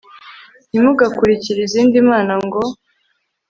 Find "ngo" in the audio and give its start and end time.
2.45-2.61